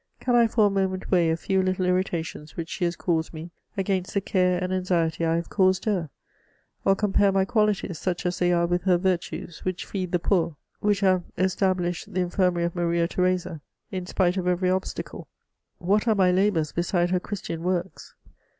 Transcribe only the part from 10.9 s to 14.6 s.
have established the Infirmary of Maria Theresa, in spit« of